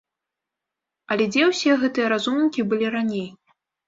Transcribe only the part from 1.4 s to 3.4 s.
ўсе гэтыя разумнікі былі раней?